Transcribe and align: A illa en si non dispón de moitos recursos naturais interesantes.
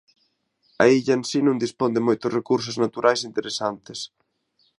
A 0.85 0.87
illa 0.97 1.13
en 1.17 1.21
si 1.29 1.39
non 1.45 1.61
dispón 1.63 1.91
de 1.95 2.05
moitos 2.07 2.33
recursos 2.37 2.75
naturais 2.83 3.21
interesantes. 3.29 3.99